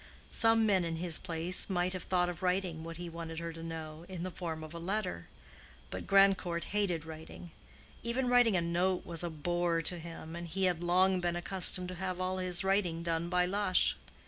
[0.31, 3.61] Some men in his place might have thought of writing what he wanted her to
[3.61, 5.27] know, in the form of a letter.
[5.91, 7.51] But Grandcourt hated writing:
[8.01, 11.89] even writing a note was a bore to him, and he had long been accustomed
[11.89, 13.95] to have all his writing done by Lush.